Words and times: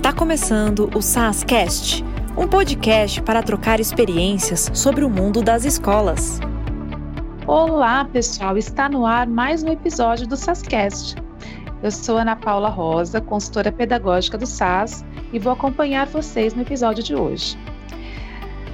Está 0.00 0.14
começando 0.14 0.90
o 0.96 1.02
SASCast, 1.02 2.02
um 2.34 2.48
podcast 2.48 3.20
para 3.20 3.42
trocar 3.42 3.80
experiências 3.80 4.70
sobre 4.72 5.04
o 5.04 5.10
mundo 5.10 5.42
das 5.42 5.66
escolas. 5.66 6.40
Olá, 7.46 8.06
pessoal! 8.06 8.56
Está 8.56 8.88
no 8.88 9.04
ar 9.04 9.26
mais 9.26 9.62
um 9.62 9.68
episódio 9.68 10.26
do 10.26 10.38
SASCast. 10.38 11.16
Eu 11.82 11.90
sou 11.90 12.16
Ana 12.16 12.34
Paula 12.34 12.70
Rosa, 12.70 13.20
consultora 13.20 13.70
pedagógica 13.70 14.38
do 14.38 14.46
SAS, 14.46 15.04
e 15.34 15.38
vou 15.38 15.52
acompanhar 15.52 16.06
vocês 16.06 16.54
no 16.54 16.62
episódio 16.62 17.04
de 17.04 17.14
hoje. 17.14 17.58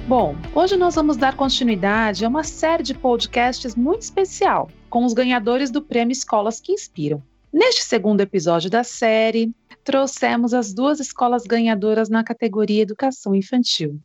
Bom, 0.07 0.33
hoje 0.55 0.77
nós 0.77 0.95
vamos 0.95 1.17
dar 1.17 1.35
continuidade 1.35 2.23
a 2.23 2.29
uma 2.29 2.45
série 2.45 2.83
de 2.83 2.93
podcasts 2.93 3.75
muito 3.75 4.03
especial 4.03 4.69
com 4.89 5.03
os 5.03 5.11
ganhadores 5.11 5.71
do 5.71 5.81
Prêmio 5.81 6.13
Escolas 6.13 6.61
que 6.61 6.71
Inspiram. 6.71 7.21
Neste 7.51 7.83
segundo 7.83 8.21
episódio 8.21 8.69
da 8.69 8.83
série, 8.85 9.53
trouxemos 9.87 10.53
as 10.53 10.73
duas 10.73 10.99
escolas 10.99 11.43
ganhadoras 11.43 12.09
na 12.09 12.21
categoria 12.21 12.81
Educação 12.81 13.33
Infantil. 13.33 13.97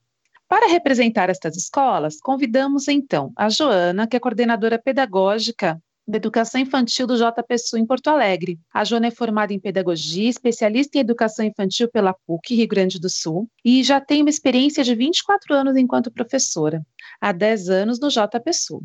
Para 0.46 0.70
representar 0.70 1.28
estas 1.28 1.56
escolas, 1.56 2.20
convidamos 2.20 2.86
então 2.86 3.32
a 3.34 3.48
Joana, 3.48 4.06
que 4.06 4.14
é 4.14 4.20
coordenadora 4.20 4.78
pedagógica 4.78 5.82
da 6.06 6.18
Educação 6.18 6.60
Infantil 6.60 7.04
do 7.04 7.16
JPSU 7.16 7.78
em 7.78 7.84
Porto 7.84 8.06
Alegre. 8.06 8.60
A 8.72 8.84
Joana 8.84 9.08
é 9.08 9.10
formada 9.10 9.52
em 9.52 9.58
Pedagogia, 9.58 10.30
especialista 10.30 10.98
em 10.98 11.00
Educação 11.00 11.44
Infantil 11.44 11.90
pela 11.90 12.14
PUC, 12.14 12.54
Rio 12.54 12.68
Grande 12.68 13.00
do 13.00 13.10
Sul, 13.10 13.48
e 13.64 13.82
já 13.82 14.00
tem 14.00 14.22
uma 14.22 14.30
experiência 14.30 14.84
de 14.84 14.94
24 14.94 15.52
anos 15.52 15.76
enquanto 15.76 16.12
professora, 16.12 16.80
há 17.20 17.32
10 17.32 17.70
anos 17.70 17.98
no 17.98 18.08
JPSU. 18.08 18.84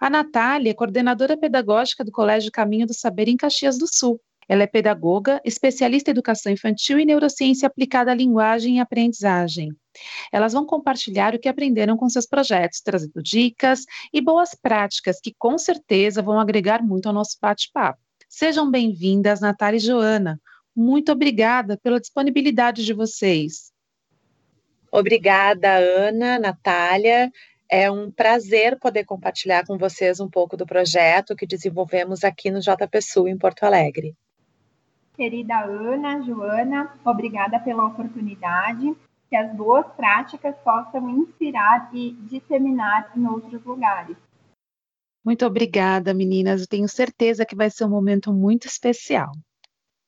A 0.00 0.08
Natália 0.08 0.70
é 0.70 0.74
coordenadora 0.74 1.36
pedagógica 1.36 2.04
do 2.04 2.12
Colégio 2.12 2.52
Caminho 2.52 2.86
do 2.86 2.94
Saber 2.94 3.26
em 3.26 3.36
Caxias 3.36 3.76
do 3.76 3.92
Sul 3.92 4.20
ela 4.52 4.64
é 4.64 4.66
pedagoga, 4.66 5.40
especialista 5.46 6.10
em 6.10 6.12
educação 6.12 6.52
infantil 6.52 7.00
e 7.00 7.06
neurociência 7.06 7.66
aplicada 7.66 8.12
à 8.12 8.14
linguagem 8.14 8.76
e 8.76 8.80
aprendizagem. 8.80 9.70
Elas 10.30 10.52
vão 10.52 10.66
compartilhar 10.66 11.34
o 11.34 11.38
que 11.38 11.48
aprenderam 11.48 11.96
com 11.96 12.06
seus 12.10 12.26
projetos, 12.26 12.82
trazendo 12.82 13.22
dicas 13.22 13.86
e 14.12 14.20
boas 14.20 14.54
práticas 14.54 15.18
que 15.22 15.34
com 15.38 15.56
certeza 15.56 16.20
vão 16.20 16.38
agregar 16.38 16.82
muito 16.82 17.06
ao 17.06 17.14
nosso 17.14 17.38
bate-papo. 17.40 17.98
Sejam 18.28 18.70
bem-vindas, 18.70 19.40
Natália 19.40 19.78
e 19.78 19.80
Joana. 19.80 20.38
Muito 20.76 21.12
obrigada 21.12 21.78
pela 21.82 21.98
disponibilidade 21.98 22.84
de 22.84 22.92
vocês. 22.92 23.72
Obrigada, 24.92 25.78
Ana, 25.78 26.38
Natália. 26.38 27.32
É 27.70 27.90
um 27.90 28.10
prazer 28.10 28.78
poder 28.78 29.04
compartilhar 29.06 29.64
com 29.64 29.78
vocês 29.78 30.20
um 30.20 30.28
pouco 30.28 30.58
do 30.58 30.66
projeto 30.66 31.34
que 31.34 31.46
desenvolvemos 31.46 32.22
aqui 32.22 32.50
no 32.50 32.60
JPSU 32.60 33.26
em 33.26 33.38
Porto 33.38 33.62
Alegre. 33.62 34.14
Querida 35.14 35.64
Ana, 35.64 36.22
Joana, 36.22 36.98
obrigada 37.04 37.60
pela 37.60 37.86
oportunidade. 37.86 38.96
Que 39.28 39.36
as 39.36 39.54
boas 39.54 39.86
práticas 39.96 40.54
possam 40.62 41.08
inspirar 41.08 41.90
e 41.94 42.12
disseminar 42.12 43.10
em 43.16 43.26
outros 43.26 43.64
lugares. 43.64 44.16
Muito 45.24 45.46
obrigada, 45.46 46.12
meninas. 46.12 46.62
Eu 46.62 46.66
tenho 46.66 46.88
certeza 46.88 47.46
que 47.46 47.56
vai 47.56 47.70
ser 47.70 47.84
um 47.84 47.90
momento 47.90 48.32
muito 48.32 48.66
especial. 48.66 49.32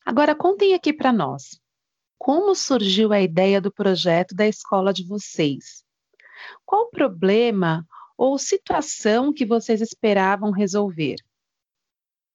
Agora, 0.05 0.35
contem 0.35 0.75
aqui 0.75 0.93
para 0.93 1.13
nós. 1.13 1.59
Como 2.19 2.55
surgiu 2.55 3.13
a 3.13 3.21
ideia 3.21 3.61
do 3.61 3.73
projeto 3.73 4.35
da 4.35 4.47
escola 4.47 4.93
de 4.93 5.07
vocês? 5.07 5.85
Qual 6.65 6.91
problema 6.91 7.87
ou 8.17 8.39
situação 8.39 9.33
que 9.33 9.47
vocês 9.47 9.81
esperavam 9.81 10.51
resolver? 10.51 11.17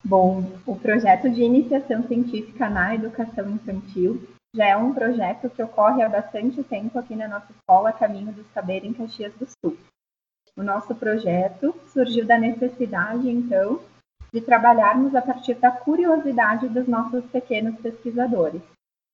Bom, 0.04 0.44
o 0.66 0.76
projeto 0.78 1.30
de 1.30 1.44
iniciação 1.44 2.04
científica 2.08 2.70
na 2.70 2.96
educação 2.96 3.50
infantil 3.50 4.22
já 4.56 4.66
é 4.66 4.78
um 4.78 4.94
projeto 4.94 5.50
que 5.50 5.62
ocorre 5.62 6.02
há 6.02 6.10
bastante 6.10 6.64
tempo 6.64 6.98
aqui 6.98 7.16
na 7.16 7.28
nossa 7.28 7.52
escola 7.52 7.92
Caminho 7.92 8.32
do 8.32 8.46
Saber 8.54 8.86
em 8.86 8.94
Caxias 8.94 9.34
do 9.34 9.46
Sul. 9.46 9.78
O 10.58 10.64
nosso 10.64 10.96
projeto 10.96 11.76
surgiu 11.94 12.26
da 12.26 12.38
necessidade, 12.38 13.30
então, 13.30 13.82
de 14.34 14.42
trabalharmos 14.42 15.14
a 15.16 15.22
partir 15.22 15.56
da 15.56 15.70
curiosidade 15.70 16.68
dos 16.70 16.88
nossos 16.88 17.26
pequenos 17.26 17.80
pesquisadores. 17.80 18.62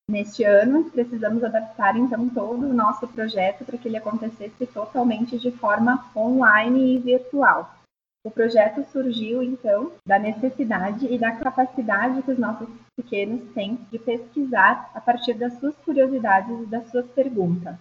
Neste 0.09 0.43
ano, 0.43 0.89
precisamos 0.91 1.43
adaptar, 1.43 1.97
então, 1.97 2.29
todo 2.29 2.67
o 2.67 2.73
nosso 2.73 3.07
projeto 3.07 3.65
para 3.65 3.77
que 3.77 3.87
ele 3.87 3.97
acontecesse 3.97 4.67
totalmente 4.67 5.37
de 5.39 5.51
forma 5.51 6.05
online 6.15 6.95
e 6.95 6.99
virtual. 6.99 7.75
O 8.25 8.31
projeto 8.31 8.83
surgiu, 8.91 9.43
então, 9.43 9.91
da 10.03 10.17
necessidade 10.17 11.05
e 11.05 11.15
da 11.15 11.33
capacidade 11.33 12.23
que 12.23 12.31
os 12.31 12.39
nossos 12.39 12.67
pequenos 12.95 13.53
têm 13.53 13.75
de 13.91 13.99
pesquisar 13.99 14.89
a 14.95 14.99
partir 14.99 15.35
das 15.35 15.53
suas 15.59 15.75
curiosidades 15.85 16.59
e 16.59 16.65
das 16.65 16.89
suas 16.89 17.05
perguntas. 17.11 17.75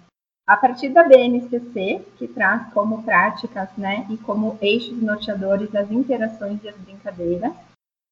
A 0.47 0.55
partir 0.55 0.91
da 0.91 1.03
BNCC, 1.03 2.05
que 2.19 2.29
traz 2.29 2.71
como 2.75 3.03
práticas 3.03 3.71
né, 3.79 4.07
e 4.11 4.19
como 4.19 4.59
eixos 4.61 5.01
norteadores 5.01 5.75
as 5.75 5.91
interações 5.91 6.63
e 6.63 6.69
as 6.69 6.77
brincadeiras, 6.77 7.55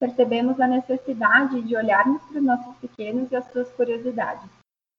percebemos 0.01 0.59
a 0.59 0.67
necessidade 0.67 1.61
de 1.61 1.77
olharmos 1.77 2.23
para 2.23 2.39
os 2.39 2.45
nossos 2.45 2.75
pequenos 2.77 3.31
e 3.31 3.37
as 3.37 3.45
suas 3.53 3.71
curiosidades. 3.73 4.49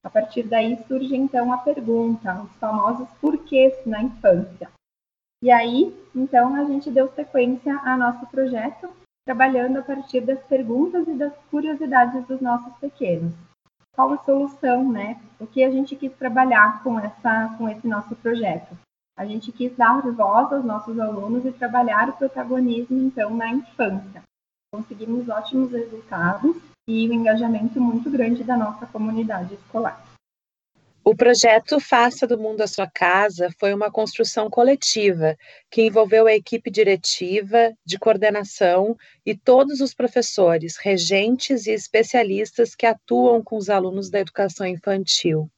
A 0.04 0.08
partir 0.08 0.44
daí 0.44 0.78
surge 0.86 1.16
então 1.16 1.52
a 1.52 1.58
pergunta, 1.58 2.42
os 2.42 2.52
famosos 2.60 3.08
porquês 3.20 3.74
na 3.84 4.00
infância. 4.00 4.70
E 5.44 5.50
aí, 5.50 5.94
então, 6.16 6.54
a 6.54 6.64
gente 6.64 6.90
deu 6.90 7.06
sequência 7.14 7.78
ao 7.84 7.98
nosso 7.98 8.26
projeto, 8.28 8.88
trabalhando 9.26 9.76
a 9.76 9.82
partir 9.82 10.22
das 10.22 10.42
perguntas 10.44 11.06
e 11.06 11.12
das 11.12 11.34
curiosidades 11.50 12.26
dos 12.26 12.40
nossos 12.40 12.72
pequenos. 12.78 13.34
Qual 13.94 14.10
a 14.14 14.24
solução, 14.24 14.90
né? 14.90 15.20
O 15.38 15.46
que 15.46 15.62
a 15.62 15.70
gente 15.70 15.94
quis 15.96 16.10
trabalhar 16.14 16.82
com, 16.82 16.98
essa, 16.98 17.54
com 17.58 17.68
esse 17.68 17.86
nosso 17.86 18.16
projeto? 18.16 18.74
A 19.18 19.26
gente 19.26 19.52
quis 19.52 19.76
dar 19.76 20.00
voz 20.00 20.50
aos 20.50 20.64
nossos 20.64 20.98
alunos 20.98 21.44
e 21.44 21.52
trabalhar 21.52 22.08
o 22.08 22.14
protagonismo, 22.14 23.02
então, 23.02 23.36
na 23.36 23.50
infância. 23.50 24.22
Conseguimos 24.74 25.28
ótimos 25.28 25.70
resultados 25.72 26.56
e 26.88 27.06
o 27.06 27.10
um 27.10 27.16
engajamento 27.16 27.78
muito 27.78 28.10
grande 28.10 28.42
da 28.42 28.56
nossa 28.56 28.86
comunidade 28.86 29.52
escolar. 29.52 30.13
O 31.06 31.14
projeto 31.14 31.78
Faça 31.78 32.26
do 32.26 32.38
Mundo 32.38 32.62
a 32.62 32.66
Sua 32.66 32.88
Casa 32.88 33.50
foi 33.60 33.74
uma 33.74 33.90
construção 33.90 34.48
coletiva 34.48 35.36
que 35.70 35.82
envolveu 35.82 36.26
a 36.26 36.32
equipe 36.32 36.70
diretiva, 36.70 37.74
de 37.84 37.98
coordenação 37.98 38.96
e 39.24 39.36
todos 39.36 39.82
os 39.82 39.92
professores, 39.92 40.78
regentes 40.78 41.66
e 41.66 41.72
especialistas 41.72 42.74
que 42.74 42.86
atuam 42.86 43.42
com 43.42 43.58
os 43.58 43.68
alunos 43.68 44.08
da 44.08 44.18
educação 44.20 44.66
infantil. 44.66 45.50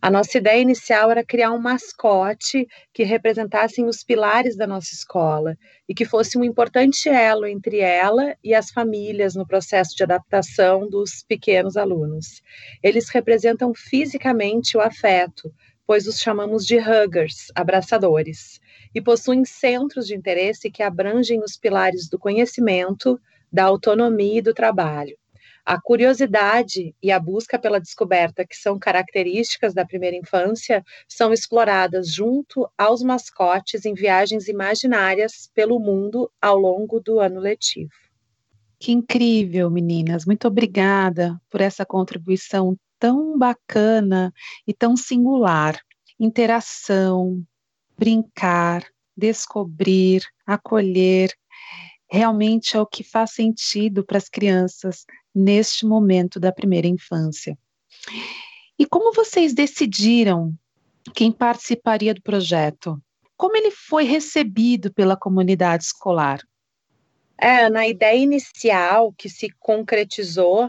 A 0.00 0.12
nossa 0.12 0.38
ideia 0.38 0.62
inicial 0.62 1.10
era 1.10 1.24
criar 1.24 1.50
um 1.50 1.58
mascote 1.58 2.68
que 2.94 3.02
representasse 3.02 3.82
os 3.82 4.04
pilares 4.04 4.56
da 4.56 4.64
nossa 4.64 4.94
escola 4.94 5.56
e 5.88 5.94
que 5.94 6.04
fosse 6.04 6.38
um 6.38 6.44
importante 6.44 7.08
elo 7.08 7.44
entre 7.44 7.80
ela 7.80 8.36
e 8.42 8.54
as 8.54 8.70
famílias 8.70 9.34
no 9.34 9.44
processo 9.44 9.96
de 9.96 10.04
adaptação 10.04 10.88
dos 10.88 11.24
pequenos 11.26 11.76
alunos. 11.76 12.40
Eles 12.80 13.08
representam 13.08 13.74
fisicamente 13.74 14.76
o 14.76 14.80
afeto, 14.80 15.52
pois 15.84 16.06
os 16.06 16.20
chamamos 16.20 16.64
de 16.64 16.78
huggers, 16.78 17.50
abraçadores, 17.52 18.60
e 18.94 19.00
possuem 19.02 19.44
centros 19.44 20.06
de 20.06 20.14
interesse 20.14 20.70
que 20.70 20.82
abrangem 20.82 21.42
os 21.42 21.56
pilares 21.56 22.08
do 22.08 22.20
conhecimento, 22.20 23.20
da 23.52 23.64
autonomia 23.64 24.38
e 24.38 24.42
do 24.42 24.54
trabalho. 24.54 25.16
A 25.68 25.78
curiosidade 25.78 26.94
e 27.02 27.12
a 27.12 27.20
busca 27.20 27.58
pela 27.58 27.78
descoberta, 27.78 28.42
que 28.42 28.56
são 28.56 28.78
características 28.78 29.74
da 29.74 29.84
primeira 29.84 30.16
infância, 30.16 30.82
são 31.06 31.30
exploradas 31.30 32.10
junto 32.10 32.66
aos 32.78 33.02
mascotes 33.02 33.84
em 33.84 33.92
viagens 33.92 34.48
imaginárias 34.48 35.50
pelo 35.52 35.78
mundo 35.78 36.32
ao 36.40 36.56
longo 36.56 37.00
do 37.00 37.20
ano 37.20 37.38
letivo. 37.38 37.90
Que 38.80 38.92
incrível, 38.92 39.70
meninas. 39.70 40.24
Muito 40.24 40.48
obrigada 40.48 41.38
por 41.50 41.60
essa 41.60 41.84
contribuição 41.84 42.74
tão 42.98 43.36
bacana 43.36 44.32
e 44.66 44.72
tão 44.72 44.96
singular. 44.96 45.78
Interação, 46.18 47.44
brincar, 47.94 48.86
descobrir, 49.14 50.22
acolher, 50.46 51.30
realmente 52.10 52.76
é 52.76 52.80
o 52.80 52.86
que 52.86 53.04
faz 53.04 53.32
sentido 53.32 54.04
para 54.04 54.18
as 54.18 54.28
crianças 54.28 55.04
neste 55.34 55.86
momento 55.86 56.40
da 56.40 56.52
primeira 56.52 56.86
infância. 56.86 57.56
E 58.78 58.86
como 58.86 59.12
vocês 59.12 59.52
decidiram 59.52 60.54
quem 61.14 61.32
participaria 61.32 62.14
do 62.14 62.22
projeto? 62.22 63.00
Como 63.36 63.56
ele 63.56 63.70
foi 63.70 64.04
recebido 64.04 64.92
pela 64.92 65.16
comunidade 65.16 65.84
escolar? 65.84 66.40
É, 67.36 67.68
na 67.68 67.86
ideia 67.86 68.18
inicial 68.18 69.12
que 69.12 69.28
se 69.28 69.48
concretizou 69.60 70.68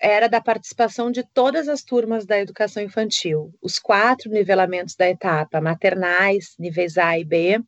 era 0.00 0.28
da 0.28 0.40
participação 0.40 1.10
de 1.10 1.22
todas 1.22 1.68
as 1.68 1.82
turmas 1.82 2.24
da 2.24 2.38
educação 2.38 2.82
infantil. 2.82 3.52
Os 3.60 3.78
quatro 3.78 4.30
nivelamentos 4.30 4.94
da 4.94 5.08
etapa, 5.08 5.60
maternais, 5.60 6.54
níveis 6.58 6.96
A 6.96 7.18
e 7.18 7.24
B, 7.24 7.60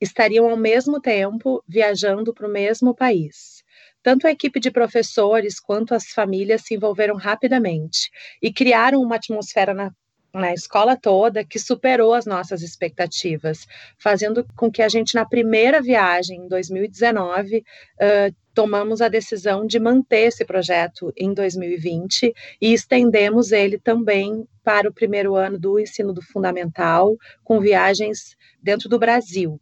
estariam 0.00 0.48
ao 0.48 0.56
mesmo 0.56 1.00
tempo 1.00 1.62
viajando 1.66 2.32
para 2.32 2.46
o 2.46 2.52
mesmo 2.52 2.94
país. 2.94 3.62
Tanto 4.02 4.26
a 4.26 4.30
equipe 4.30 4.60
de 4.60 4.70
professores 4.70 5.58
quanto 5.60 5.94
as 5.94 6.06
famílias 6.06 6.62
se 6.62 6.74
envolveram 6.74 7.16
rapidamente 7.16 8.10
e 8.40 8.52
criaram 8.52 9.02
uma 9.02 9.16
atmosfera 9.16 9.74
na 9.74 9.92
na 10.32 10.52
escola 10.52 10.96
toda 10.96 11.44
que 11.44 11.58
superou 11.58 12.12
as 12.14 12.26
nossas 12.26 12.62
expectativas, 12.62 13.66
fazendo 13.98 14.46
com 14.56 14.70
que 14.70 14.82
a 14.82 14.88
gente, 14.88 15.14
na 15.14 15.24
primeira 15.24 15.80
viagem, 15.80 16.42
em 16.42 16.48
2019, 16.48 17.58
uh, 17.58 18.34
tomamos 18.54 19.00
a 19.00 19.08
decisão 19.08 19.66
de 19.66 19.78
manter 19.78 20.28
esse 20.28 20.44
projeto 20.44 21.12
em 21.16 21.32
2020 21.32 22.32
e 22.60 22.72
estendemos 22.72 23.52
ele 23.52 23.78
também 23.78 24.46
para 24.62 24.88
o 24.88 24.92
primeiro 24.92 25.34
ano 25.34 25.58
do 25.58 25.78
ensino 25.78 26.12
do 26.12 26.22
fundamental, 26.22 27.16
com 27.42 27.60
viagens 27.60 28.36
dentro 28.62 28.88
do 28.88 28.98
Brasil. 28.98 29.60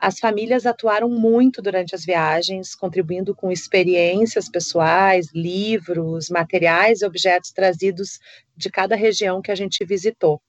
As 0.00 0.18
famílias 0.18 0.64
atuaram 0.64 1.10
muito 1.10 1.60
durante 1.60 1.94
as 1.94 2.06
viagens, 2.06 2.74
contribuindo 2.74 3.34
com 3.34 3.52
experiências 3.52 4.48
pessoais, 4.48 5.28
livros, 5.34 6.30
materiais 6.30 7.02
e 7.02 7.04
objetos 7.04 7.52
trazidos 7.52 8.18
de 8.56 8.70
cada 8.70 8.96
região 8.96 9.42
que 9.42 9.50
a 9.50 9.54
gente 9.54 9.84
visitou. 9.84 10.40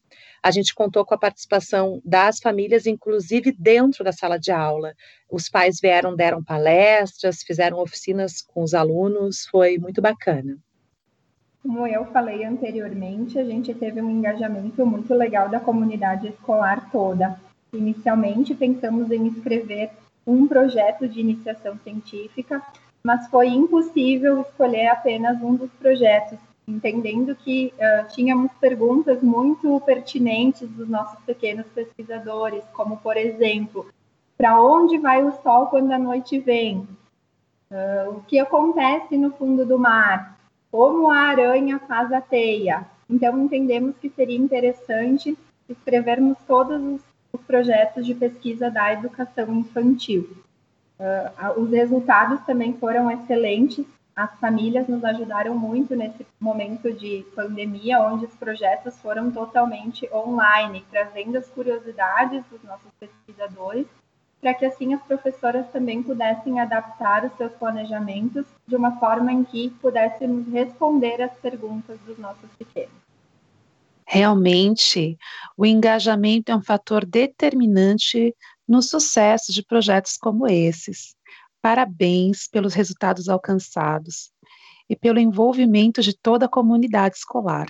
A 0.42 0.52
gente 0.52 0.74
contou 0.74 1.04
com 1.06 1.14
a 1.14 1.18
participação 1.18 2.02
das 2.06 2.40
famílias, 2.40 2.86
inclusive 2.88 3.52
dentro 3.52 4.06
da 4.06 4.14
sala 4.14 4.40
de 4.40 4.52
aula. 4.52 4.94
Os 5.30 5.50
pais 5.50 5.82
vieram, 5.82 6.16
deram 6.16 6.42
palestras, 6.42 7.44
fizeram 7.44 7.78
oficinas 7.78 8.42
com 8.42 8.64
os 8.64 8.74
alunos, 8.74 9.46
foi 9.52 9.78
muito 9.78 10.02
bacana. 10.02 10.58
Como 11.62 11.86
eu 11.86 12.06
falei 12.06 12.46
anteriormente, 12.46 13.38
a 13.38 13.44
gente 13.44 13.74
teve 13.74 14.02
um 14.02 14.10
engajamento 14.10 14.86
muito 14.86 15.14
legal 15.14 15.50
da 15.50 15.60
comunidade 15.60 16.30
escolar 16.30 16.90
toda. 16.90 17.38
Inicialmente, 17.74 18.54
pensamos 18.54 19.10
em 19.12 19.28
escrever 19.28 19.92
um 20.26 20.48
projeto 20.48 21.08
de 21.08 21.20
iniciação 21.20 21.78
científica, 21.84 22.62
mas 23.04 23.28
foi 23.30 23.48
impossível 23.48 24.42
escolher 24.42 24.88
apenas 24.88 25.42
um 25.42 25.56
dos 25.56 25.72
projetos, 25.72 26.38
entendendo 26.68 27.36
que 27.36 27.74
uh, 27.76 28.08
tínhamos 28.10 28.52
perguntas 28.60 29.22
muito 29.24 29.80
pertinentes 29.82 30.70
dos 30.70 30.88
nossos 30.88 31.20
pequenos 31.26 31.66
pesquisadores, 31.68 32.64
como, 32.74 32.98
por 32.98 33.18
exemplo, 33.18 33.88
para 34.38 34.62
onde 34.62 34.98
vai 34.98 35.24
o 35.24 35.32
sol 35.42 35.68
quando 35.68 35.92
a 35.92 36.00
noite 36.00 36.40
vem? 36.40 36.88
Uh, 37.72 38.10
o 38.10 38.24
que 38.24 38.38
acontece 38.38 39.18
no 39.18 39.32
fundo 39.32 39.66
do 39.66 39.80
mar? 39.80 40.38
Como 40.72 41.10
a 41.10 41.18
aranha 41.18 41.80
faz 41.80 42.12
a 42.12 42.22
teia? 42.22 42.86
Então, 43.10 43.40
entendemos 43.40 43.96
que 43.98 44.10
seria 44.10 44.38
interessante 44.38 45.38
escrevermos 45.68 46.38
todos 46.48 46.82
os 46.82 47.11
os 47.34 47.42
projetos 47.42 48.06
de 48.06 48.14
pesquisa 48.14 48.70
da 48.70 48.94
educação 48.94 49.54
infantil. 49.54 50.30
Uh, 51.00 51.60
os 51.60 51.72
resultados 51.72 52.42
também 52.42 52.74
foram 52.74 53.10
excelentes. 53.10 53.86
As 54.16 54.40
famílias 54.40 54.88
nos 54.88 55.04
ajudaram 55.04 55.58
muito 55.58 55.96
nesse 55.96 56.26
momento 56.40 56.94
de 56.94 57.26
pandemia, 57.34 58.02
onde 58.02 58.26
os 58.26 58.36
projetos 58.36 59.00
foram 59.02 59.32
totalmente 59.32 60.08
online, 60.14 60.86
trazendo 60.92 61.38
as 61.38 61.48
curiosidades 61.48 62.44
dos 62.52 62.62
nossos 62.64 62.92
pesquisadores, 63.00 63.88
para 64.40 64.54
que 64.54 64.66
assim 64.66 64.94
as 64.94 65.02
professoras 65.04 65.68
também 65.70 66.04
pudessem 66.04 66.60
adaptar 66.60 67.26
os 67.26 67.34
seus 67.38 67.54
planejamentos 67.54 68.46
de 68.68 68.76
uma 68.76 69.00
forma 69.00 69.32
em 69.32 69.44
que 69.44 69.70
pudéssemos 69.82 70.48
responder 70.48 71.22
às 71.22 71.34
perguntas 71.34 72.00
dos 72.02 72.18
nossos 72.18 72.50
pequenos. 72.58 73.11
Realmente, 74.14 75.18
o 75.56 75.66
engajamento 75.66 76.52
é 76.52 76.56
um 76.56 76.62
fator 76.62 77.06
determinante 77.06 78.36
no 78.68 78.82
sucesso 78.82 79.54
de 79.54 79.64
projetos 79.64 80.18
como 80.18 80.46
esses. 80.50 81.16
Parabéns 81.62 82.46
pelos 82.46 82.74
resultados 82.74 83.30
alcançados 83.30 84.30
e 84.90 84.98
pelo 84.98 85.18
envolvimento 85.18 86.02
de 86.02 86.14
toda 86.14 86.46
a 86.46 86.50
comunidade 86.50 87.16
escolar. 87.16 87.68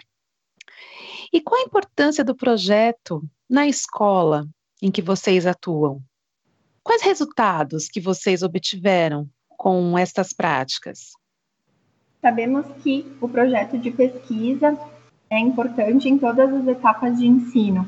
E 1.31 1.39
qual 1.39 1.61
a 1.61 1.63
importância 1.63 2.23
do 2.23 2.35
projeto 2.35 3.21
na 3.47 3.67
escola 3.67 4.47
em 4.81 4.89
que 4.89 5.03
vocês 5.03 5.45
atuam? 5.45 6.01
Quais 6.81 7.03
resultados 7.03 7.87
que 7.87 8.01
vocês 8.01 8.41
obtiveram 8.41 9.29
com 9.47 9.95
estas 9.95 10.33
práticas? 10.33 11.11
Sabemos 12.19 12.65
que 12.81 13.15
o 13.21 13.29
projeto 13.29 13.77
de 13.77 13.91
pesquisa 13.91 14.75
é 15.31 15.39
importante 15.39 16.09
em 16.09 16.17
todas 16.17 16.53
as 16.53 16.67
etapas 16.67 17.17
de 17.17 17.25
ensino. 17.25 17.87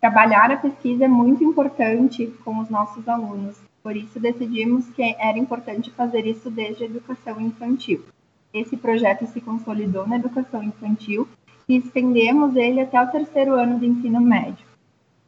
Trabalhar 0.00 0.52
a 0.52 0.56
pesquisa 0.56 1.06
é 1.06 1.08
muito 1.08 1.42
importante 1.42 2.32
com 2.44 2.60
os 2.60 2.70
nossos 2.70 3.08
alunos, 3.08 3.60
por 3.82 3.96
isso 3.96 4.20
decidimos 4.20 4.88
que 4.90 5.02
era 5.18 5.36
importante 5.36 5.90
fazer 5.90 6.24
isso 6.24 6.48
desde 6.48 6.84
a 6.84 6.86
educação 6.86 7.40
infantil. 7.40 8.04
Esse 8.52 8.76
projeto 8.76 9.26
se 9.26 9.40
consolidou 9.40 10.06
na 10.06 10.14
educação 10.14 10.62
infantil 10.62 11.26
e 11.68 11.76
estendemos 11.78 12.54
ele 12.54 12.80
até 12.80 13.02
o 13.02 13.10
terceiro 13.10 13.54
ano 13.54 13.80
do 13.80 13.84
ensino 13.84 14.20
médio. 14.20 14.64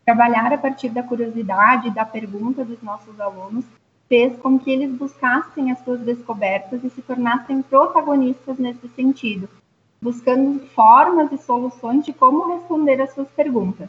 Trabalhar 0.05 0.52
a 0.52 0.58
partir 0.58 0.90
da 0.90 1.02
curiosidade 1.02 1.88
e 1.88 1.90
da 1.90 2.05
pergunta 2.05 2.64
dos 2.64 2.81
nossos 2.82 3.19
alunos 3.19 3.64
fez 4.08 4.38
com 4.38 4.56
que 4.56 4.70
eles 4.70 4.93
buscassem 4.93 5.73
as 5.73 5.81
suas 5.81 5.99
descobertas 6.02 6.84
e 6.84 6.90
se 6.90 7.02
tornassem 7.02 7.62
protagonistas 7.62 8.58
nesse 8.58 8.87
sentido, 8.90 9.49
buscando 10.00 10.60
formas 10.69 11.32
e 11.32 11.38
soluções 11.38 12.04
de 12.04 12.12
como 12.12 12.54
responder 12.54 13.00
às 13.00 13.12
suas 13.12 13.28
perguntas. 13.28 13.88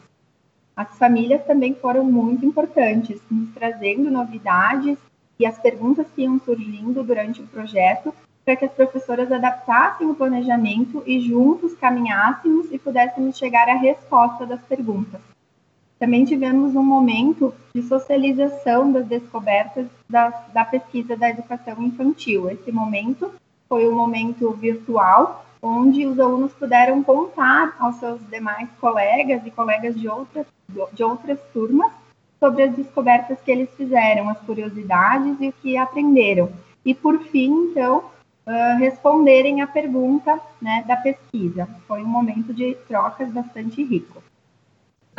As 0.76 0.96
famílias 0.96 1.44
também 1.44 1.74
foram 1.74 2.04
muito 2.04 2.46
importantes, 2.46 3.20
nos 3.30 3.50
trazendo 3.50 4.10
novidades 4.10 4.96
e 5.38 5.46
as 5.46 5.58
perguntas 5.58 6.06
que 6.14 6.22
iam 6.22 6.38
surgindo 6.40 7.02
durante 7.02 7.42
o 7.42 7.46
projeto 7.46 8.14
para 8.44 8.56
que 8.56 8.64
as 8.64 8.72
professoras 8.72 9.30
adaptassem 9.30 10.08
o 10.08 10.14
planejamento 10.14 11.02
e 11.06 11.20
juntos 11.20 11.74
caminhássemos 11.74 12.72
e 12.72 12.78
pudéssemos 12.78 13.36
chegar 13.36 13.68
à 13.68 13.74
resposta 13.74 14.46
das 14.46 14.60
perguntas. 14.62 15.20
Também 15.98 16.24
tivemos 16.24 16.74
um 16.76 16.82
momento 16.82 17.52
de 17.74 17.82
socialização 17.82 18.90
das 18.90 19.04
descobertas 19.06 19.86
da, 20.08 20.28
da 20.54 20.64
pesquisa 20.64 21.16
da 21.16 21.28
educação 21.28 21.82
infantil. 21.82 22.48
Esse 22.48 22.70
momento 22.70 23.30
foi 23.68 23.86
um 23.86 23.94
momento 23.94 24.50
virtual, 24.52 25.44
onde 25.62 26.06
os 26.06 26.18
alunos 26.18 26.52
puderam 26.52 27.02
contar 27.02 27.76
aos 27.78 27.96
seus 27.96 28.20
demais 28.28 28.68
colegas 28.80 29.42
e 29.44 29.50
colegas 29.50 29.98
de 29.98 30.08
outras, 30.08 30.46
de 30.92 31.02
outras 31.02 31.38
turmas 31.52 31.90
sobre 32.38 32.62
as 32.62 32.74
descobertas 32.74 33.38
que 33.40 33.50
eles 33.50 33.68
fizeram, 33.76 34.28
as 34.28 34.38
curiosidades 34.40 35.36
e 35.40 35.48
o 35.48 35.52
que 35.52 35.76
aprenderam. 35.76 36.50
E, 36.84 36.94
por 36.94 37.18
fim, 37.24 37.70
então, 37.70 38.04
uh, 38.46 38.78
responderem 38.78 39.60
à 39.60 39.66
pergunta 39.66 40.40
né, 40.62 40.84
da 40.86 40.96
pesquisa. 40.96 41.68
Foi 41.86 42.02
um 42.02 42.08
momento 42.08 42.54
de 42.54 42.74
trocas 42.86 43.30
bastante 43.30 43.82
rico. 43.82 44.22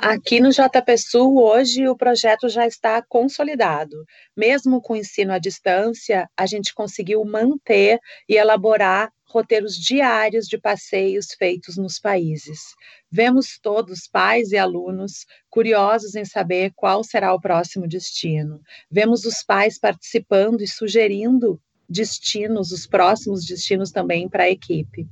Aqui 0.02 0.40
no 0.40 0.50
JP 0.50 0.98
Sul, 0.98 1.44
hoje, 1.44 1.86
o 1.90 1.96
projeto 1.96 2.48
já 2.48 2.66
está 2.66 3.02
consolidado. 3.02 4.06
Mesmo 4.36 4.82
com 4.82 4.94
o 4.94 4.96
ensino 4.96 5.34
à 5.34 5.38
distância, 5.38 6.30
a 6.38 6.46
gente 6.46 6.74
conseguiu 6.74 7.26
manter 7.26 8.00
e 8.28 8.36
elaborar 8.36 9.12
roteiros 9.28 9.76
diários 9.76 10.48
de 10.48 10.58
passeios 10.58 11.34
feitos 11.38 11.76
nos 11.76 12.00
países. 12.00 12.60
Vemos 13.12 13.60
todos, 13.62 14.08
pais 14.08 14.54
e 14.54 14.58
alunos, 14.58 15.26
curiosos 15.50 16.16
em 16.16 16.24
saber 16.24 16.72
qual 16.78 17.04
será 17.04 17.34
o 17.34 17.42
próximo 17.42 17.86
destino. 17.86 18.62
Vemos 18.90 19.26
os 19.26 19.44
pais 19.44 19.78
participando 19.78 20.62
e 20.62 20.68
sugerindo 20.68 21.62
destinos, 21.90 22.72
os 22.72 22.86
próximos 22.86 23.46
destinos 23.46 23.92
também 23.92 24.30
para 24.30 24.44
a 24.44 24.50
equipe. 24.50 25.08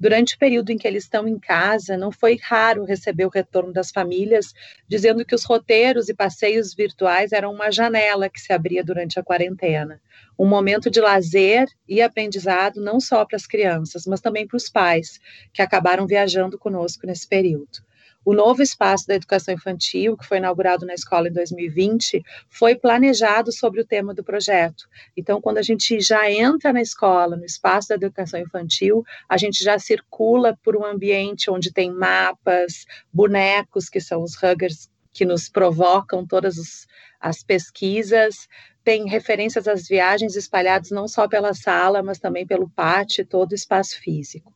Durante 0.00 0.34
o 0.34 0.38
período 0.38 0.70
em 0.70 0.78
que 0.78 0.88
eles 0.88 1.04
estão 1.04 1.28
em 1.28 1.38
casa, 1.38 1.96
não 1.96 2.10
foi 2.10 2.36
raro 2.42 2.84
receber 2.84 3.26
o 3.26 3.28
retorno 3.28 3.72
das 3.72 3.90
famílias 3.90 4.52
dizendo 4.88 5.24
que 5.24 5.34
os 5.34 5.44
roteiros 5.44 6.08
e 6.08 6.14
passeios 6.14 6.74
virtuais 6.74 7.32
eram 7.32 7.52
uma 7.52 7.70
janela 7.70 8.28
que 8.28 8.40
se 8.40 8.52
abria 8.52 8.82
durante 8.82 9.20
a 9.20 9.22
quarentena. 9.22 10.00
Um 10.38 10.46
momento 10.46 10.90
de 10.90 11.00
lazer 11.00 11.68
e 11.86 12.00
aprendizado 12.00 12.80
não 12.80 12.98
só 12.98 13.24
para 13.24 13.36
as 13.36 13.46
crianças, 13.46 14.06
mas 14.06 14.20
também 14.20 14.46
para 14.46 14.56
os 14.56 14.68
pais, 14.68 15.20
que 15.52 15.62
acabaram 15.62 16.06
viajando 16.06 16.58
conosco 16.58 17.06
nesse 17.06 17.28
período. 17.28 17.84
O 18.24 18.32
novo 18.32 18.62
espaço 18.62 19.06
da 19.08 19.16
educação 19.16 19.52
infantil, 19.52 20.16
que 20.16 20.24
foi 20.24 20.38
inaugurado 20.38 20.86
na 20.86 20.94
escola 20.94 21.28
em 21.28 21.32
2020, 21.32 22.22
foi 22.48 22.76
planejado 22.76 23.50
sobre 23.50 23.80
o 23.80 23.84
tema 23.84 24.14
do 24.14 24.22
projeto. 24.22 24.88
Então, 25.16 25.40
quando 25.40 25.58
a 25.58 25.62
gente 25.62 26.00
já 26.00 26.30
entra 26.30 26.72
na 26.72 26.80
escola, 26.80 27.36
no 27.36 27.44
espaço 27.44 27.88
da 27.88 27.96
educação 27.96 28.38
infantil, 28.38 29.04
a 29.28 29.36
gente 29.36 29.64
já 29.64 29.76
circula 29.76 30.56
por 30.62 30.76
um 30.76 30.84
ambiente 30.84 31.50
onde 31.50 31.72
tem 31.72 31.90
mapas, 31.90 32.86
bonecos, 33.12 33.88
que 33.88 34.00
são 34.00 34.22
os 34.22 34.40
huggers 34.40 34.88
que 35.12 35.24
nos 35.24 35.48
provocam 35.48 36.24
todas 36.24 36.56
os, 36.56 36.86
as 37.20 37.42
pesquisas, 37.42 38.48
tem 38.84 39.08
referências 39.08 39.68
às 39.68 39.86
viagens 39.86 40.36
espalhadas 40.36 40.90
não 40.90 41.06
só 41.06 41.28
pela 41.28 41.54
sala, 41.54 42.02
mas 42.02 42.18
também 42.18 42.46
pelo 42.46 42.70
pátio, 42.70 43.26
todo 43.26 43.52
o 43.52 43.54
espaço 43.54 44.00
físico. 44.00 44.52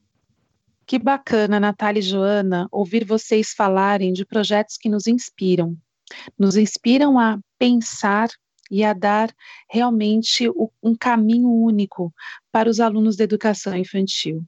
Que 0.87 1.01
bacana, 1.01 1.59
Natália 1.59 1.99
e 1.99 2.03
Joana, 2.03 2.69
ouvir 2.71 3.05
vocês 3.05 3.53
falarem 3.53 4.13
de 4.13 4.25
projetos 4.25 4.77
que 4.77 4.89
nos 4.89 5.09
inspiram. 5.09 5.77
Nos 6.39 6.57
inspiram 6.57 7.19
a 7.19 7.41
pensar 7.59 8.29
e 8.71 8.85
a 8.85 8.93
dar 8.93 9.35
realmente 9.69 10.49
um 10.81 10.95
caminho 10.95 11.51
único 11.51 12.15
para 12.53 12.71
os 12.71 12.79
alunos 12.79 13.17
da 13.17 13.25
educação 13.25 13.77
infantil. 13.77 14.45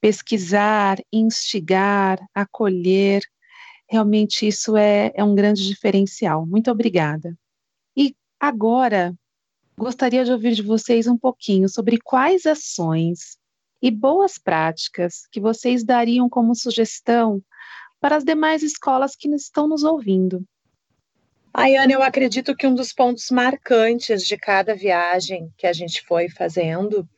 Pesquisar, 0.00 0.98
instigar, 1.12 2.18
acolher, 2.34 3.22
realmente 3.86 4.46
isso 4.46 4.74
é, 4.74 5.12
é 5.14 5.22
um 5.22 5.34
grande 5.34 5.66
diferencial. 5.66 6.46
Muito 6.46 6.70
obrigada. 6.70 7.36
E 7.94 8.16
agora, 8.40 9.14
gostaria 9.76 10.24
de 10.24 10.32
ouvir 10.32 10.54
de 10.54 10.62
vocês 10.62 11.06
um 11.06 11.18
pouquinho 11.18 11.68
sobre 11.68 11.98
quais 11.98 12.46
ações 12.46 13.37
e 13.80 13.90
boas 13.90 14.38
práticas 14.38 15.26
que 15.30 15.40
vocês 15.40 15.84
dariam 15.84 16.28
como 16.28 16.54
sugestão 16.54 17.42
para 18.00 18.16
as 18.16 18.24
demais 18.24 18.62
escolas 18.62 19.14
que 19.16 19.28
estão 19.34 19.68
nos 19.68 19.82
ouvindo. 19.82 20.44
Ayane, 21.52 21.92
eu 21.92 22.02
acredito 22.02 22.54
que 22.54 22.66
um 22.66 22.74
dos 22.74 22.92
pontos 22.92 23.30
marcantes 23.30 24.22
de 24.22 24.36
cada 24.36 24.74
viagem 24.74 25.52
que 25.56 25.66
a 25.66 25.72
gente 25.72 26.04
foi 26.06 26.28
fazendo 26.28 27.08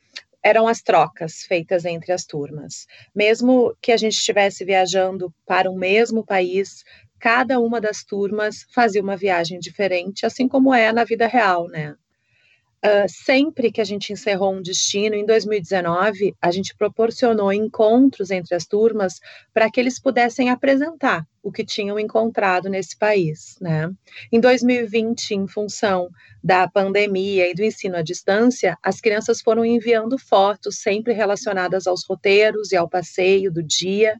eram 0.43 0.67
as 0.67 0.81
trocas 0.81 1.43
feitas 1.43 1.85
entre 1.85 2.11
as 2.11 2.25
turmas. 2.25 2.87
Mesmo 3.13 3.75
que 3.79 3.91
a 3.91 3.97
gente 3.97 4.13
estivesse 4.13 4.65
viajando 4.65 5.31
para 5.45 5.69
o 5.69 5.77
mesmo 5.77 6.25
país, 6.25 6.83
cada 7.19 7.59
uma 7.59 7.79
das 7.79 8.03
turmas 8.03 8.65
fazia 8.73 9.03
uma 9.03 9.15
viagem 9.15 9.59
diferente, 9.59 10.25
assim 10.25 10.47
como 10.47 10.73
é 10.73 10.91
na 10.91 11.03
vida 11.03 11.27
real, 11.27 11.67
né? 11.67 11.95
Uh, 12.83 13.07
sempre 13.07 13.71
que 13.71 13.79
a 13.79 13.83
gente 13.83 14.11
encerrou 14.11 14.55
um 14.55 14.61
destino, 14.61 15.15
em 15.15 15.23
2019, 15.23 16.35
a 16.41 16.49
gente 16.49 16.75
proporcionou 16.75 17.53
encontros 17.53 18.31
entre 18.31 18.55
as 18.55 18.65
turmas 18.65 19.19
para 19.53 19.69
que 19.69 19.79
eles 19.79 19.99
pudessem 19.99 20.49
apresentar 20.49 21.23
o 21.43 21.51
que 21.51 21.63
tinham 21.63 21.99
encontrado 21.99 22.69
nesse 22.69 22.97
país. 22.97 23.55
Né? 23.61 23.91
Em 24.31 24.39
2020, 24.39 25.35
em 25.35 25.47
função 25.47 26.09
da 26.43 26.67
pandemia 26.67 27.49
e 27.49 27.53
do 27.53 27.63
ensino 27.63 27.97
à 27.97 28.01
distância, 28.01 28.75
as 28.81 28.99
crianças 28.99 29.41
foram 29.41 29.63
enviando 29.63 30.17
fotos 30.17 30.79
sempre 30.79 31.13
relacionadas 31.13 31.85
aos 31.85 32.03
roteiros 32.03 32.71
e 32.71 32.77
ao 32.77 32.89
passeio 32.89 33.51
do 33.51 33.61
dia 33.61 34.19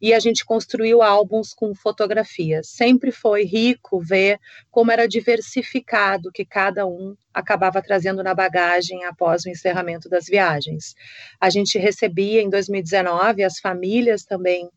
e 0.00 0.14
a 0.14 0.18
gente 0.18 0.44
construiu 0.44 1.02
álbuns 1.02 1.52
com 1.52 1.74
fotografias. 1.74 2.68
Sempre 2.68 3.12
foi 3.12 3.44
rico 3.44 4.00
ver 4.00 4.38
como 4.70 4.90
era 4.90 5.06
diversificado 5.06 6.32
que 6.32 6.44
cada 6.44 6.86
um 6.86 7.14
acabava 7.34 7.82
trazendo 7.82 8.22
na 8.22 8.34
bagagem 8.34 9.04
após 9.04 9.44
o 9.44 9.50
encerramento 9.50 10.08
das 10.08 10.26
viagens. 10.26 10.94
A 11.40 11.50
gente 11.50 11.78
recebia 11.78 12.40
em 12.40 12.48
2019 12.48 13.44
as 13.44 13.58
famílias 13.58 14.24
também 14.24 14.68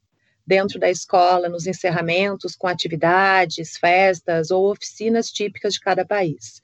dentro 0.45 0.77
da 0.77 0.89
escola, 0.89 1.47
nos 1.47 1.65
encerramentos, 1.67 2.55
com 2.55 2.67
atividades, 2.67 3.77
festas 3.77 4.51
ou 4.51 4.69
oficinas 4.69 5.31
típicas 5.31 5.73
de 5.73 5.79
cada 5.79 6.05
país. 6.05 6.61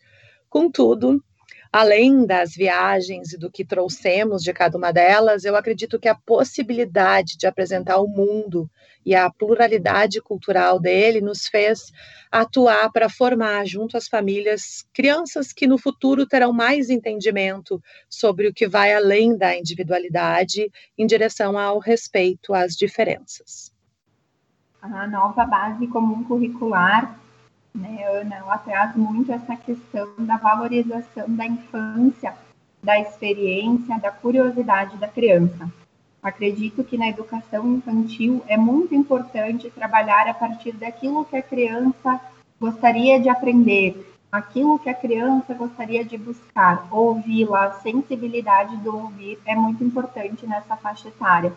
Contudo, 0.50 1.24
além 1.72 2.26
das 2.26 2.54
viagens 2.56 3.34
e 3.34 3.38
do 3.38 3.52
que 3.52 3.64
trouxemos 3.64 4.42
de 4.42 4.52
cada 4.52 4.78
uma 4.78 4.92
delas, 4.92 5.46
eu 5.46 5.56
acredito 5.56 6.00
que 6.00 6.08
a 6.08 6.16
possibilidade 6.16 7.38
de 7.38 7.46
apresentar 7.46 7.98
o 8.00 8.08
mundo 8.08 8.70
e 9.06 9.16
a 9.16 9.30
pluralidade 9.30 10.22
cultural 10.22 10.80
dele 10.80 11.22
nos 11.22 11.48
fez 11.48 11.92
atuar 12.32 12.92
para 12.92 13.10
formar, 13.10 13.66
junto 13.66 13.96
às 13.98 14.08
famílias, 14.08 14.86
crianças 14.94 15.54
que 15.54 15.68
no 15.68 15.78
futuro 15.78 16.26
terão 16.26 16.52
mais 16.52 16.90
entendimento 16.90 17.82
sobre 18.10 18.48
o 18.48 18.54
que 18.54 18.68
vai 18.68 18.94
além 18.94 19.38
da 19.38 19.56
individualidade 19.56 20.72
em 20.98 21.06
direção 21.06 21.58
ao 21.58 21.80
respeito 21.80 22.54
às 22.54 22.74
diferenças. 22.74 23.72
A 24.82 25.08
nova 25.08 25.46
base 25.46 25.86
comum 25.88 26.24
curricular 26.24 27.20
né, 27.80 28.04
Ana, 28.04 28.36
ela 28.36 28.58
traz 28.58 28.96
muito 28.96 29.32
essa 29.32 29.56
questão 29.56 30.08
da 30.20 30.38
valorização 30.38 31.26
da 31.28 31.46
infância, 31.46 32.34
da 32.84 33.00
experiência, 33.00 33.98
da 34.00 34.12
curiosidade 34.12 34.98
da 34.98 35.08
criança. 35.08 35.72
Acredito 36.22 36.84
que 36.84 36.98
na 36.98 37.08
educação 37.08 37.66
infantil 37.76 38.44
é 38.48 38.58
muito 38.58 38.94
importante 38.94 39.70
trabalhar 39.72 40.28
a 40.28 40.34
partir 40.34 40.74
daquilo 40.74 41.24
que 41.26 41.38
a 41.38 41.42
criança 41.42 42.20
gostaria 42.60 43.20
de 43.20 43.30
aprender, 43.30 44.06
aquilo 44.30 44.78
que 44.78 44.90
a 44.90 44.94
criança 44.94 45.54
gostaria 45.54 46.04
de 46.04 46.18
buscar, 46.18 46.88
ouvi-la, 46.92 47.66
a 47.66 47.72
sensibilidade 47.80 48.76
do 48.78 48.96
ouvir 48.96 49.40
é 49.46 49.56
muito 49.56 49.84
importante 49.84 50.46
nessa 50.46 50.76
faixa 50.76 51.08
etária. 51.08 51.54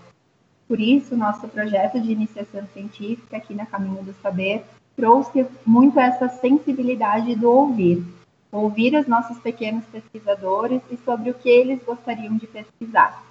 Por 0.68 0.80
isso, 0.80 1.16
nosso 1.16 1.48
projeto 1.48 2.00
de 2.00 2.12
iniciação 2.12 2.66
científica 2.72 3.36
aqui 3.36 3.52
na 3.52 3.66
Caminho 3.66 4.02
do 4.04 4.14
Saber 4.22 4.64
trouxe 4.96 5.46
muito 5.64 5.98
essa 5.98 6.28
sensibilidade 6.28 7.34
do 7.34 7.50
ouvir, 7.50 8.04
ouvir 8.50 8.94
os 8.94 9.06
nossos 9.06 9.38
pequenos 9.38 9.84
pesquisadores 9.86 10.82
e 10.90 10.96
sobre 10.98 11.30
o 11.30 11.34
que 11.34 11.48
eles 11.48 11.82
gostariam 11.84 12.36
de 12.36 12.46
pesquisar. 12.46 13.22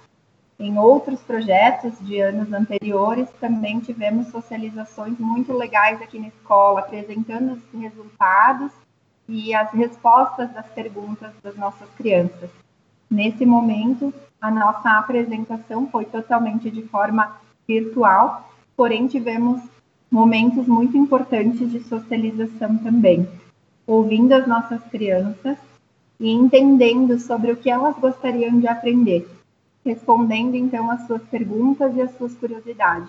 Em 0.58 0.78
outros 0.78 1.20
projetos 1.20 1.92
de 2.00 2.20
anos 2.20 2.52
anteriores, 2.52 3.28
também 3.40 3.80
tivemos 3.80 4.28
socializações 4.28 5.18
muito 5.18 5.52
legais 5.52 6.00
aqui 6.00 6.18
na 6.18 6.28
escola, 6.28 6.80
apresentando 6.80 7.54
os 7.54 7.80
resultados 7.80 8.70
e 9.28 9.54
as 9.54 9.70
respostas 9.72 10.52
das 10.52 10.66
perguntas 10.66 11.32
das 11.42 11.56
nossas 11.56 11.88
crianças. 11.96 12.50
Nesse 13.10 13.44
momento, 13.44 14.12
a 14.40 14.50
nossa 14.50 14.98
apresentação 14.98 15.86
foi 15.88 16.04
totalmente 16.04 16.70
de 16.70 16.82
forma 16.82 17.36
virtual, 17.66 18.48
porém 18.76 19.06
tivemos 19.06 19.60
momentos 20.12 20.66
muito 20.66 20.94
importantes 20.94 21.72
de 21.72 21.82
socialização 21.84 22.76
também, 22.76 23.26
ouvindo 23.86 24.34
as 24.34 24.46
nossas 24.46 24.82
crianças 24.90 25.56
e 26.20 26.30
entendendo 26.30 27.18
sobre 27.18 27.50
o 27.50 27.56
que 27.56 27.70
elas 27.70 27.96
gostariam 27.96 28.60
de 28.60 28.68
aprender, 28.68 29.26
respondendo 29.82 30.54
então 30.54 30.90
às 30.90 31.06
suas 31.06 31.22
perguntas 31.22 31.96
e 31.96 32.02
às 32.02 32.14
suas 32.18 32.34
curiosidades. 32.34 33.08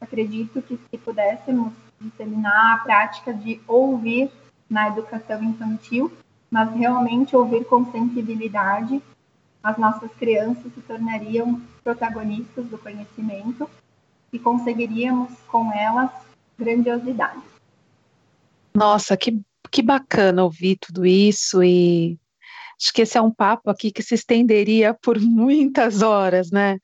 Acredito 0.00 0.62
que 0.62 0.80
se 0.90 0.96
pudéssemos 0.96 1.74
disseminar 2.00 2.76
a 2.76 2.78
prática 2.78 3.34
de 3.34 3.60
ouvir 3.68 4.30
na 4.68 4.88
educação 4.88 5.44
infantil, 5.44 6.10
mas 6.50 6.74
realmente 6.74 7.36
ouvir 7.36 7.66
com 7.66 7.84
sensibilidade, 7.92 9.02
as 9.62 9.76
nossas 9.76 10.10
crianças 10.14 10.72
se 10.72 10.80
tornariam 10.80 11.60
protagonistas 11.84 12.64
do 12.64 12.78
conhecimento 12.78 13.68
e 14.32 14.38
conseguiríamos 14.38 15.30
com 15.46 15.70
elas 15.70 16.29
grandiosidade. 16.60 17.40
Nossa, 18.74 19.16
que, 19.16 19.40
que 19.70 19.82
bacana 19.82 20.44
ouvir 20.44 20.76
tudo 20.76 21.04
isso 21.04 21.62
e 21.62 22.18
acho 22.80 22.92
que 22.92 23.02
esse 23.02 23.18
é 23.18 23.20
um 23.20 23.30
papo 23.30 23.70
aqui 23.70 23.90
que 23.90 24.02
se 24.02 24.14
estenderia 24.14 24.94
por 24.94 25.18
muitas 25.18 26.02
horas, 26.02 26.50
né? 26.50 26.78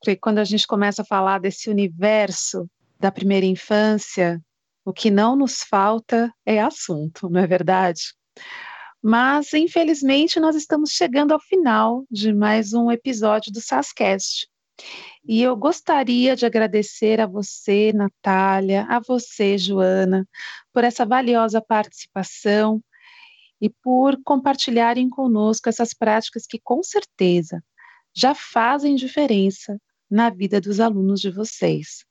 Porque 0.00 0.16
quando 0.16 0.38
a 0.38 0.44
gente 0.44 0.66
começa 0.66 1.02
a 1.02 1.04
falar 1.04 1.38
desse 1.38 1.68
universo 1.68 2.68
da 2.98 3.12
primeira 3.12 3.44
infância, 3.44 4.40
o 4.84 4.92
que 4.92 5.10
não 5.10 5.36
nos 5.36 5.62
falta 5.62 6.32
é 6.44 6.60
assunto, 6.60 7.28
não 7.28 7.40
é 7.40 7.46
verdade? 7.46 8.14
Mas, 9.02 9.52
infelizmente, 9.52 10.40
nós 10.40 10.56
estamos 10.56 10.90
chegando 10.90 11.32
ao 11.32 11.40
final 11.40 12.04
de 12.10 12.32
mais 12.32 12.72
um 12.72 12.90
episódio 12.90 13.52
do 13.52 13.60
SASCast. 13.60 14.48
E 15.28 15.42
eu 15.42 15.56
gostaria 15.56 16.36
de 16.36 16.46
agradecer 16.46 17.20
a 17.20 17.26
você, 17.26 17.92
Natália, 17.92 18.86
a 18.88 19.00
você, 19.00 19.58
Joana, 19.58 20.26
por 20.72 20.84
essa 20.84 21.04
valiosa 21.04 21.60
participação 21.60 22.80
e 23.60 23.68
por 23.68 24.16
compartilharem 24.22 25.08
conosco 25.08 25.68
essas 25.68 25.92
práticas 25.92 26.46
que, 26.46 26.60
com 26.62 26.82
certeza, 26.82 27.62
já 28.14 28.34
fazem 28.34 28.94
diferença 28.94 29.80
na 30.10 30.30
vida 30.30 30.60
dos 30.60 30.78
alunos 30.78 31.20
de 31.20 31.30
vocês. 31.30 32.04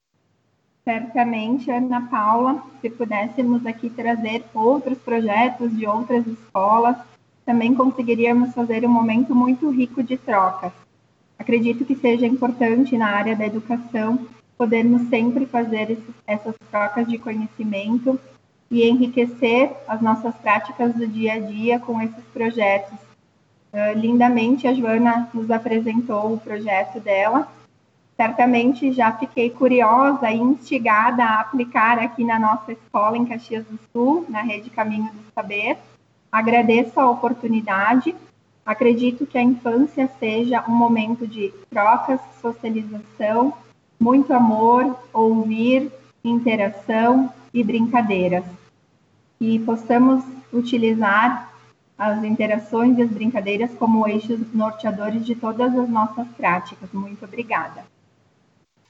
Certamente, 0.83 1.71
Ana 1.71 2.07
Paula, 2.09 2.63
se 2.81 2.89
pudéssemos 2.89 3.65
aqui 3.65 3.89
trazer 3.89 4.43
outros 4.53 4.97
projetos 4.99 5.75
de 5.75 5.87
outras 5.87 6.27
escolas, 6.27 6.97
também 7.43 7.73
conseguiríamos 7.73 8.53
fazer 8.53 8.85
um 8.85 8.89
momento 8.89 9.33
muito 9.33 9.69
rico 9.69 10.03
de 10.03 10.17
trocas. 10.17 10.71
Acredito 11.37 11.85
que 11.85 11.95
seja 11.95 12.25
importante 12.25 12.97
na 12.97 13.07
área 13.07 13.35
da 13.35 13.45
educação 13.45 14.27
podermos 14.57 15.09
sempre 15.09 15.45
fazer 15.45 15.97
essas 16.25 16.55
trocas 16.71 17.07
de 17.07 17.17
conhecimento 17.17 18.19
e 18.71 18.87
enriquecer 18.87 19.71
as 19.87 20.01
nossas 20.01 20.33
práticas 20.35 20.93
do 20.93 21.07
dia 21.07 21.33
a 21.33 21.39
dia 21.39 21.79
com 21.79 22.01
esses 22.01 22.23
projetos. 22.33 22.97
Uh, 23.73 23.97
lindamente, 23.97 24.67
a 24.67 24.73
Joana 24.73 25.29
nos 25.33 25.51
apresentou 25.51 26.33
o 26.33 26.39
projeto 26.39 26.99
dela. 26.99 27.47
Certamente 28.15 28.93
já 28.93 29.11
fiquei 29.11 29.49
curiosa 29.49 30.31
e 30.31 30.37
instigada 30.37 31.23
a 31.23 31.41
aplicar 31.41 31.99
aqui 31.99 32.23
na 32.23 32.39
nossa 32.39 32.71
escola 32.71 33.17
em 33.17 33.25
Caxias 33.25 33.65
do 33.65 33.77
Sul, 33.91 34.25
na 34.29 34.41
Rede 34.41 34.69
Caminho 34.69 35.11
do 35.11 35.33
Saber. 35.33 35.77
Agradeço 36.31 36.97
a 36.97 37.09
oportunidade 37.09 38.15
Acredito 38.65 39.27
que 39.27 39.37
a 39.37 39.43
infância 39.43 40.09
seja 40.19 40.63
um 40.67 40.73
momento 40.73 41.27
de 41.27 41.53
trocas, 41.69 42.19
socialização, 42.41 43.53
muito 43.99 44.33
amor, 44.33 44.97
ouvir, 45.13 45.91
interação 46.23 47.31
e 47.53 47.63
brincadeiras. 47.63 48.43
E 49.39 49.59
possamos 49.59 50.23
utilizar 50.51 51.53
as 51.97 52.23
interações 52.23 52.97
e 52.97 53.03
as 53.03 53.09
brincadeiras 53.09 53.71
como 53.77 54.07
eixos 54.07 54.39
norteadores 54.53 55.25
de 55.25 55.35
todas 55.35 55.77
as 55.77 55.87
nossas 55.87 56.27
práticas. 56.29 56.89
Muito 56.91 57.23
obrigada. 57.23 57.85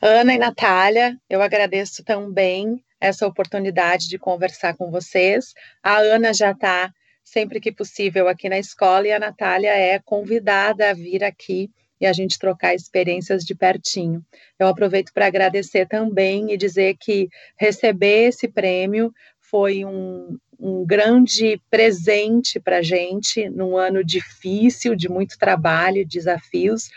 Ana 0.02 0.34
e 0.34 0.38
Natália, 0.38 1.18
eu 1.30 1.42
agradeço 1.42 2.04
também 2.04 2.82
essa 3.00 3.28
oportunidade 3.28 4.08
de 4.08 4.18
conversar 4.18 4.76
com 4.76 4.90
vocês. 4.90 5.54
A 5.84 5.98
Ana 5.98 6.34
já 6.34 6.52
está 6.52 6.94
sempre 7.26 7.60
que 7.60 7.72
possível 7.72 8.30
aqui 8.30 8.48
na 8.48 8.60
escola 8.60 9.08
e 9.08 9.12
a 9.12 9.20
Natália 9.20 9.72
é 9.72 10.00
convidada 10.00 10.92
a 10.92 10.94
vir 10.94 11.24
aqui 11.24 11.70
e 12.00 12.06
a 12.06 12.14
gente 12.14 12.38
trocar 12.38 12.76
experiências 12.76 13.44
de 13.44 13.56
pertinho. 13.56 14.24
Eu 14.60 14.68
aproveito 14.68 15.12
para 15.12 15.26
agradecer 15.26 15.88
também 15.88 16.52
e 16.52 16.58
dizer 16.58 16.96
que 17.00 17.28
receber 17.58 18.28
esse 18.28 18.48
prêmio 18.48 19.12
foi 19.40 19.84
um, 19.84 20.38
um 20.60 20.86
grande 20.86 21.60
presente 21.70 22.60
para 22.60 22.78
a 22.78 22.82
gente 22.82 23.50
num 23.50 23.76
ano 23.76 24.04
difícil, 24.04 24.96
de 24.96 25.10
muito 25.10 25.38
trabalho, 25.38 26.08
desafios, 26.08 26.90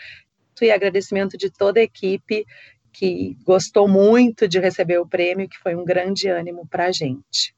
e 0.61 0.71
agradecimento 0.71 1.37
de 1.37 1.49
toda 1.49 1.79
a 1.79 1.83
equipe 1.83 2.45
que 2.91 3.37
gostou 3.45 3.87
muito 3.87 4.45
de 4.45 4.59
receber 4.59 4.99
o 4.99 5.07
prêmio, 5.07 5.47
que 5.47 5.57
foi 5.57 5.73
um 5.73 5.85
grande 5.85 6.27
ânimo 6.27 6.67
para 6.67 6.87
a 6.87 6.91
gente. 6.91 7.55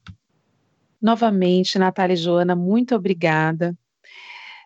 Novamente, 1.02 1.80
Natália 1.80 2.14
e 2.14 2.18
Joana, 2.18 2.56
muito 2.56 2.96
obrigada. 2.96 3.76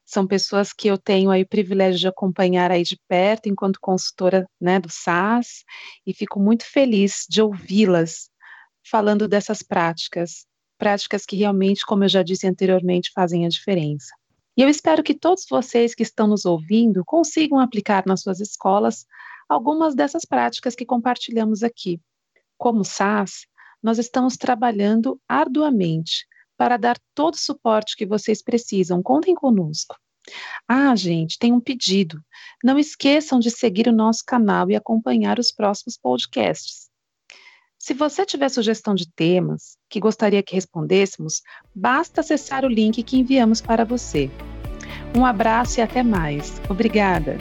São 0.05 0.27
pessoas 0.27 0.71
que 0.71 0.87
eu 0.87 0.97
tenho 0.97 1.31
aí 1.31 1.41
o 1.41 1.47
privilégio 1.47 1.99
de 1.99 2.07
acompanhar 2.07 2.71
aí 2.71 2.83
de 2.83 2.99
perto 3.07 3.47
enquanto 3.47 3.79
consultora 3.79 4.47
né, 4.61 4.79
do 4.79 4.89
SAS 4.89 5.63
e 6.05 6.13
fico 6.13 6.39
muito 6.39 6.63
feliz 6.65 7.25
de 7.27 7.41
ouvi-las 7.41 8.29
falando 8.87 9.27
dessas 9.27 9.63
práticas, 9.63 10.45
práticas 10.77 11.25
que 11.25 11.35
realmente, 11.35 11.85
como 11.85 12.03
eu 12.03 12.09
já 12.09 12.21
disse 12.21 12.45
anteriormente, 12.45 13.11
fazem 13.15 13.45
a 13.45 13.49
diferença. 13.49 14.13
E 14.55 14.61
eu 14.61 14.69
espero 14.69 15.03
que 15.03 15.13
todos 15.13 15.45
vocês 15.49 15.95
que 15.95 16.03
estão 16.03 16.27
nos 16.27 16.45
ouvindo 16.45 17.03
consigam 17.03 17.59
aplicar 17.59 18.05
nas 18.05 18.21
suas 18.21 18.39
escolas 18.39 19.05
algumas 19.49 19.95
dessas 19.95 20.23
práticas 20.23 20.75
que 20.75 20.85
compartilhamos 20.85 21.63
aqui. 21.63 21.99
Como 22.57 22.85
SAS, 22.85 23.47
nós 23.85 23.99
estamos 23.99 24.35
trabalhando 24.35 25.21
arduamente 25.29 26.25
para 26.57 26.75
dar 26.75 26.97
todo 27.13 27.35
o 27.35 27.39
suporte 27.39 27.95
que 27.95 28.03
vocês 28.03 28.41
precisam. 28.41 29.03
Contem 29.03 29.35
conosco. 29.35 29.95
Ah, 30.67 30.95
gente, 30.95 31.37
tem 31.37 31.53
um 31.53 31.59
pedido. 31.59 32.19
Não 32.63 32.79
esqueçam 32.79 33.39
de 33.39 33.51
seguir 33.51 33.87
o 33.87 33.93
nosso 33.93 34.23
canal 34.25 34.71
e 34.71 34.75
acompanhar 34.75 35.37
os 35.37 35.51
próximos 35.51 35.99
podcasts. 35.99 36.89
Se 37.77 37.93
você 37.93 38.25
tiver 38.25 38.49
sugestão 38.49 38.95
de 38.95 39.07
temas 39.13 39.77
que 39.87 39.99
gostaria 39.99 40.41
que 40.41 40.55
respondêssemos, 40.55 41.43
basta 41.75 42.21
acessar 42.21 42.65
o 42.65 42.67
link 42.67 43.03
que 43.03 43.19
enviamos 43.19 43.61
para 43.61 43.85
você. 43.85 44.31
Um 45.15 45.23
abraço 45.23 45.79
e 45.79 45.83
até 45.83 46.01
mais. 46.01 46.59
Obrigada! 46.67 47.37